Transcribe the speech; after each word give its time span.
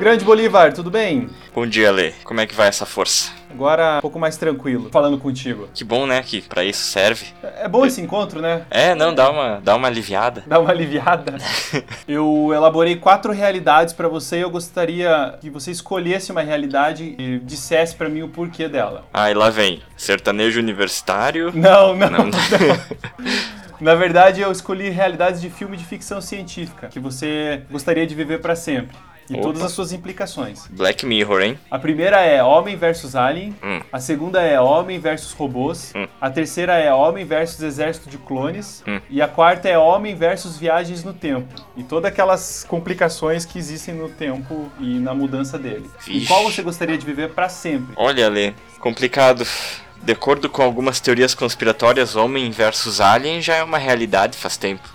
Grande 0.00 0.24
Bolívar, 0.24 0.72
tudo 0.72 0.90
bem? 0.90 1.28
Bom 1.54 1.66
dia, 1.66 1.92
Lê. 1.92 2.12
Como 2.24 2.40
é 2.40 2.46
que 2.46 2.54
vai 2.54 2.68
essa 2.68 2.86
força? 2.86 3.32
Agora 3.50 3.98
um 3.98 4.00
pouco 4.00 4.18
mais 4.18 4.34
tranquilo, 4.38 4.88
falando 4.90 5.18
contigo. 5.18 5.68
Que 5.74 5.84
bom, 5.84 6.06
né, 6.06 6.22
que 6.22 6.40
pra 6.40 6.64
isso 6.64 6.84
serve. 6.84 7.26
É 7.42 7.68
bom 7.68 7.84
esse 7.84 8.00
encontro, 8.00 8.40
né? 8.40 8.62
É, 8.70 8.94
não, 8.94 9.14
dá 9.14 9.30
uma, 9.30 9.60
dá 9.62 9.76
uma 9.76 9.88
aliviada. 9.88 10.42
Dá 10.46 10.58
uma 10.58 10.70
aliviada. 10.70 11.34
eu 12.08 12.50
elaborei 12.50 12.96
quatro 12.96 13.30
realidades 13.30 13.92
pra 13.92 14.08
você 14.08 14.38
e 14.38 14.40
eu 14.40 14.48
gostaria 14.48 15.34
que 15.38 15.50
você 15.50 15.70
escolhesse 15.70 16.32
uma 16.32 16.40
realidade 16.40 17.14
e 17.18 17.38
dissesse 17.40 17.94
pra 17.94 18.08
mim 18.08 18.22
o 18.22 18.28
porquê 18.28 18.68
dela. 18.68 19.04
Ah, 19.12 19.30
e 19.30 19.34
lá 19.34 19.50
vem. 19.50 19.82
Sertanejo 19.98 20.60
universitário. 20.60 21.52
Não, 21.54 21.94
não. 21.94 22.08
Não. 22.08 22.24
não. 22.24 22.30
Na 23.78 23.94
verdade, 23.94 24.42
eu 24.42 24.52
escolhi 24.52 24.90
realidades 24.90 25.40
de 25.40 25.48
filme 25.48 25.74
de 25.74 25.84
ficção 25.84 26.20
científica 26.20 26.88
que 26.88 27.00
você 27.00 27.62
gostaria 27.70 28.06
de 28.06 28.14
viver 28.14 28.38
pra 28.38 28.54
sempre. 28.54 28.94
E 29.30 29.34
Opa. 29.34 29.42
todas 29.42 29.62
as 29.62 29.70
suas 29.70 29.92
implicações. 29.92 30.66
Black 30.70 31.06
Mirror, 31.06 31.40
hein? 31.42 31.58
A 31.70 31.78
primeira 31.78 32.20
é 32.20 32.42
Homem 32.42 32.74
versus 32.76 33.14
Alien. 33.14 33.54
Hum. 33.62 33.80
A 33.92 34.00
segunda 34.00 34.42
é 34.42 34.60
Homem 34.60 34.98
versus 34.98 35.32
Robôs. 35.32 35.92
Hum. 35.94 36.08
A 36.20 36.28
terceira 36.28 36.76
é 36.76 36.92
Homem 36.92 37.24
versus 37.24 37.62
Exército 37.62 38.10
de 38.10 38.18
Clones. 38.18 38.82
Hum. 38.88 39.00
E 39.08 39.22
a 39.22 39.28
quarta 39.28 39.68
é 39.68 39.78
Homem 39.78 40.16
versus 40.16 40.58
Viagens 40.58 41.04
no 41.04 41.14
Tempo. 41.14 41.54
E 41.76 41.84
todas 41.84 42.10
aquelas 42.10 42.64
complicações 42.64 43.44
que 43.44 43.56
existem 43.56 43.94
no 43.94 44.08
tempo 44.08 44.68
e 44.80 44.98
na 44.98 45.14
mudança 45.14 45.56
dele. 45.56 45.88
E 46.08 46.14
Vixe. 46.14 46.26
qual 46.26 46.42
você 46.42 46.60
gostaria 46.60 46.98
de 46.98 47.06
viver 47.06 47.30
pra 47.30 47.48
sempre? 47.48 47.92
Olha, 47.96 48.28
Lê, 48.28 48.52
complicado. 48.80 49.46
De 50.02 50.12
acordo 50.12 50.48
com 50.48 50.62
algumas 50.62 50.98
teorias 50.98 51.34
conspiratórias, 51.34 52.16
Homem 52.16 52.50
versus 52.50 53.00
Alien 53.00 53.40
já 53.42 53.56
é 53.56 53.62
uma 53.62 53.78
realidade 53.78 54.36
faz 54.36 54.56
tempo. 54.56 54.88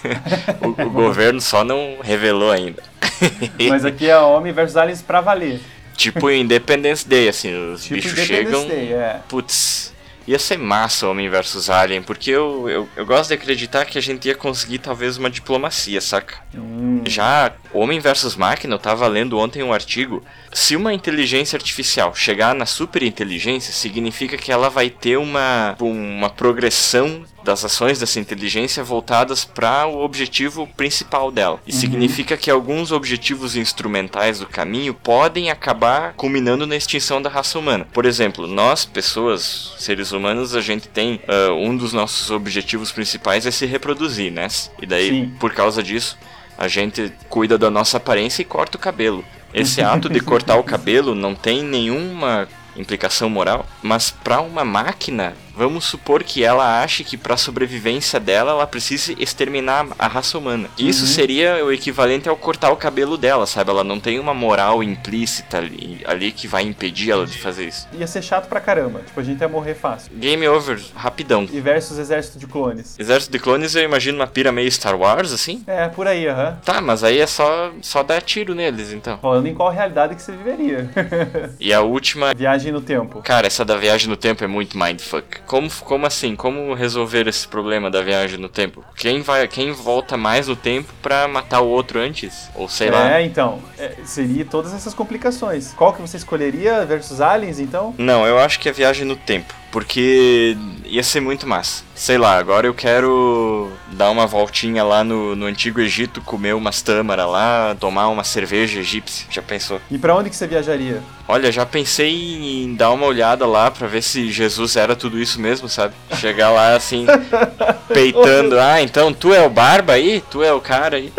o, 0.60 0.82
o 0.82 0.90
governo 0.90 1.40
só 1.40 1.62
não 1.62 1.98
revelou 2.02 2.50
ainda. 2.50 2.89
Mas 3.68 3.84
aqui 3.84 4.08
é 4.08 4.18
Homem 4.18 4.52
versus 4.52 4.76
Aliens 4.76 5.02
pra 5.02 5.20
valer. 5.20 5.60
tipo 5.96 6.30
Independence 6.30 7.06
Day, 7.06 7.28
assim, 7.28 7.54
os 7.72 7.82
Tipo 7.84 7.94
bichos 7.96 8.20
chegam. 8.20 8.66
Day, 8.66 8.92
é. 8.92 9.20
Putz, 9.28 9.92
ia 10.26 10.38
ser 10.38 10.58
massa 10.58 11.08
Homem 11.08 11.28
versus 11.28 11.68
Alien, 11.68 12.02
porque 12.02 12.30
eu, 12.30 12.68
eu, 12.68 12.88
eu 12.96 13.04
gosto 13.06 13.28
de 13.28 13.34
acreditar 13.34 13.84
que 13.84 13.98
a 13.98 14.02
gente 14.02 14.28
ia 14.28 14.34
conseguir 14.34 14.78
talvez 14.78 15.16
uma 15.16 15.28
diplomacia, 15.30 16.00
saca? 16.00 16.36
Hum, 16.54 17.02
Já 17.06 17.52
Homem 17.72 17.98
versus 18.00 18.36
Máquina, 18.36 18.74
eu 18.74 18.78
tava 18.78 19.06
lendo 19.08 19.38
ontem 19.38 19.62
um 19.62 19.72
artigo. 19.72 20.22
Se 20.52 20.74
uma 20.76 20.92
inteligência 20.92 21.56
artificial 21.56 22.14
chegar 22.14 22.54
na 22.54 22.66
superinteligência, 22.66 23.72
significa 23.72 24.36
que 24.36 24.50
ela 24.52 24.68
vai 24.68 24.88
ter 24.90 25.16
uma, 25.16 25.76
uma 25.80 26.28
progressão 26.30 27.24
das 27.44 27.64
ações 27.64 27.98
dessa 27.98 28.20
inteligência 28.20 28.82
voltadas 28.82 29.44
para 29.44 29.86
o 29.86 30.02
objetivo 30.02 30.66
principal 30.76 31.30
dela. 31.30 31.60
E 31.66 31.72
significa 31.72 32.36
que 32.36 32.50
alguns 32.50 32.92
objetivos 32.92 33.56
instrumentais 33.56 34.38
do 34.40 34.46
caminho 34.46 34.94
podem 34.94 35.50
acabar 35.50 36.14
culminando 36.14 36.66
na 36.66 36.76
extinção 36.76 37.20
da 37.20 37.30
raça 37.30 37.58
humana. 37.58 37.86
Por 37.92 38.06
exemplo, 38.06 38.46
nós, 38.46 38.84
pessoas, 38.84 39.74
seres 39.78 40.12
humanos, 40.12 40.54
a 40.54 40.60
gente 40.60 40.88
tem 40.88 41.20
ah, 41.28 41.52
um 41.52 41.76
dos 41.76 41.92
nossos 41.92 42.30
objetivos 42.30 42.92
principais 42.92 43.46
é 43.46 43.50
se 43.50 43.66
reproduzir, 43.66 44.32
né? 44.32 44.46
E 44.80 44.86
daí, 44.86 45.10
Sim. 45.10 45.32
por 45.38 45.52
causa 45.52 45.82
disso, 45.82 46.18
a 46.58 46.68
gente 46.68 47.12
cuida 47.28 47.56
da 47.56 47.70
nossa 47.70 47.96
aparência 47.96 48.42
e 48.42 48.44
corta 48.44 48.76
o 48.76 48.80
cabelo. 48.80 49.24
Esse 49.52 49.82
ato 49.82 50.08
de 50.08 50.20
cortar 50.20 50.56
o 50.56 50.64
cabelo 50.64 51.14
não 51.14 51.34
tem 51.34 51.64
nenhuma 51.64 52.46
implicação 52.76 53.28
moral, 53.28 53.66
mas 53.82 54.10
para 54.10 54.40
uma 54.40 54.64
máquina, 54.64 55.34
vamos 55.60 55.84
supor 55.84 56.22
que 56.24 56.42
ela 56.42 56.82
ache 56.82 57.04
que 57.04 57.18
para 57.18 57.36
sobrevivência 57.36 58.18
dela 58.18 58.52
ela 58.52 58.66
precise 58.66 59.14
exterminar 59.20 59.86
a 59.98 60.06
raça 60.06 60.38
humana. 60.38 60.70
Isso 60.78 61.06
seria 61.06 61.62
o 61.62 61.70
equivalente 61.70 62.30
ao 62.30 62.36
cortar 62.36 62.70
o 62.70 62.76
cabelo 62.76 63.18
dela, 63.18 63.46
sabe? 63.46 63.68
Ela 63.68 63.84
não 63.84 64.00
tem 64.00 64.18
uma 64.18 64.32
moral 64.32 64.82
implícita 64.82 65.58
ali, 65.58 66.00
ali 66.06 66.32
que 66.32 66.48
vai 66.48 66.62
impedir 66.62 67.10
ela 67.10 67.26
de 67.26 67.36
fazer 67.36 67.66
isso. 67.68 67.86
ia 67.92 68.06
ser 68.06 68.22
chato 68.22 68.48
pra 68.48 68.58
caramba. 68.58 69.00
Tipo, 69.00 69.20
a 69.20 69.22
gente 69.22 69.38
ia 69.42 69.48
morrer 69.48 69.74
fácil. 69.74 70.10
Game 70.14 70.48
over, 70.48 70.80
rapidão. 70.94 71.46
E 71.52 71.60
versus 71.60 71.98
Exército 71.98 72.38
de 72.38 72.46
Clones. 72.46 72.98
Exército 72.98 73.30
de 73.32 73.38
clones, 73.38 73.74
eu 73.74 73.82
imagino 73.82 74.18
uma 74.18 74.26
pira 74.26 74.50
meio 74.50 74.72
Star 74.72 74.98
Wars, 74.98 75.30
assim. 75.30 75.62
É, 75.66 75.88
por 75.88 76.06
aí, 76.06 76.26
aham. 76.26 76.58
Tá, 76.64 76.80
mas 76.80 77.04
aí 77.04 77.18
é 77.18 77.26
só, 77.26 77.70
só 77.82 78.02
dar 78.02 78.22
tiro 78.22 78.54
neles, 78.54 78.92
então. 78.94 79.18
Falando 79.18 79.46
em 79.46 79.54
qual 79.54 79.70
realidade 79.70 80.14
que 80.14 80.22
você 80.22 80.32
viveria. 80.32 80.88
E 81.60 81.74
a 81.74 81.82
última, 81.82 82.32
Viagem 82.34 82.72
no 82.72 82.80
tempo. 82.80 83.20
Cara, 83.22 83.46
essa 83.46 83.64
da 83.64 83.76
viagem 83.76 84.08
no 84.08 84.16
tempo 84.16 84.42
é 84.42 84.46
muito 84.46 84.78
mindfuck. 84.78 85.40
Como, 85.50 85.68
como 85.80 86.06
assim? 86.06 86.36
Como 86.36 86.74
resolver 86.74 87.26
esse 87.26 87.48
problema 87.48 87.90
da 87.90 88.00
viagem 88.02 88.38
no 88.38 88.48
tempo? 88.48 88.84
Quem 88.94 89.20
vai, 89.20 89.48
quem 89.48 89.72
volta 89.72 90.16
mais 90.16 90.46
no 90.46 90.54
tempo 90.54 90.94
pra 91.02 91.26
matar 91.26 91.60
o 91.60 91.66
outro 91.66 91.98
antes? 91.98 92.48
Ou 92.54 92.68
sei 92.68 92.86
é, 92.86 92.90
lá. 92.92 93.20
então, 93.20 93.58
é, 93.76 93.96
seria 94.04 94.44
todas 94.44 94.72
essas 94.72 94.94
complicações. 94.94 95.74
Qual 95.74 95.92
que 95.92 96.00
você 96.00 96.16
escolheria 96.18 96.86
versus 96.86 97.20
aliens, 97.20 97.58
então? 97.58 97.92
Não, 97.98 98.24
eu 98.24 98.38
acho 98.38 98.60
que 98.60 98.68
é 98.68 98.72
viagem 98.72 99.04
no 99.04 99.16
tempo. 99.16 99.52
Porque 99.70 100.56
ia 100.84 101.02
ser 101.02 101.20
muito 101.20 101.46
massa. 101.46 101.84
Sei 101.94 102.18
lá, 102.18 102.36
agora 102.36 102.66
eu 102.66 102.74
quero 102.74 103.70
dar 103.92 104.10
uma 104.10 104.26
voltinha 104.26 104.82
lá 104.82 105.04
no, 105.04 105.36
no 105.36 105.46
Antigo 105.46 105.80
Egito, 105.80 106.20
comer 106.22 106.54
umas 106.54 106.82
tâmaras 106.82 107.28
lá, 107.28 107.76
tomar 107.78 108.08
uma 108.08 108.24
cerveja 108.24 108.80
egípcia. 108.80 109.26
Já 109.30 109.42
pensou? 109.42 109.80
E 109.90 109.98
pra 109.98 110.16
onde 110.16 110.30
que 110.30 110.36
você 110.36 110.46
viajaria? 110.46 111.02
Olha, 111.28 111.52
já 111.52 111.64
pensei 111.64 112.64
em 112.64 112.74
dar 112.74 112.90
uma 112.90 113.06
olhada 113.06 113.46
lá 113.46 113.70
pra 113.70 113.86
ver 113.86 114.02
se 114.02 114.30
Jesus 114.32 114.74
era 114.74 114.96
tudo 114.96 115.20
isso 115.20 115.40
mesmo, 115.40 115.68
sabe? 115.68 115.94
Chegar 116.16 116.50
lá 116.50 116.74
assim, 116.74 117.06
peitando. 117.92 118.58
Ah, 118.58 118.82
então 118.82 119.12
tu 119.12 119.32
é 119.32 119.44
o 119.46 119.50
barba 119.50 119.92
aí? 119.92 120.22
Tu 120.30 120.42
é 120.42 120.52
o 120.52 120.60
cara 120.60 120.96
aí? 120.96 121.12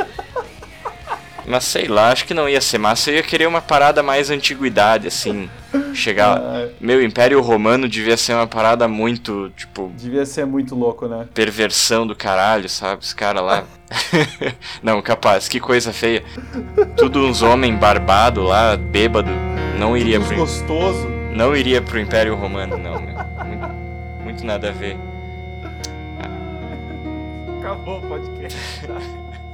Mas 1.51 1.65
sei 1.65 1.89
lá, 1.89 2.13
acho 2.13 2.23
que 2.25 2.33
não 2.33 2.47
ia 2.47 2.61
ser 2.61 2.77
massa. 2.77 3.11
Eu 3.11 3.17
ia 3.17 3.23
querer 3.23 3.45
uma 3.45 3.61
parada 3.61 4.01
mais 4.01 4.29
antiguidade, 4.29 5.05
assim. 5.05 5.49
Chegar. 5.93 6.37
Ah, 6.37 6.69
Meu, 6.79 7.03
Império 7.03 7.41
Romano 7.41 7.89
devia 7.89 8.15
ser 8.15 8.33
uma 8.33 8.47
parada 8.47 8.87
muito, 8.87 9.51
tipo, 9.57 9.91
devia 9.97 10.25
ser 10.25 10.45
muito 10.45 10.73
louco, 10.75 11.09
né? 11.09 11.27
perversão 11.33 12.07
do 12.07 12.15
caralho, 12.15 12.69
sabe? 12.69 13.01
Os 13.01 13.11
caras 13.11 13.43
lá. 13.43 13.65
não, 14.81 15.01
capaz, 15.01 15.49
que 15.49 15.59
coisa 15.59 15.91
feia. 15.91 16.23
Tudo 16.95 17.19
uns 17.19 17.41
homens 17.41 17.77
barbados 17.77 18.47
lá, 18.47 18.77
bêbado. 18.77 19.29
Não 19.77 19.97
iria 19.97 20.21
Uns 20.21 20.27
pro. 20.27 20.37
gostoso. 20.37 21.09
Não 21.33 21.53
iria 21.53 21.81
pro 21.81 21.99
Império 21.99 22.33
Romano, 22.33 22.77
não, 22.77 22.93
meu. 23.01 23.15
Muito, 23.45 23.67
muito 24.23 24.45
nada 24.45 24.69
a 24.69 24.71
ver. 24.71 24.95
Acabou 27.59 27.97
o 27.99 28.07
podcast. 28.07 28.57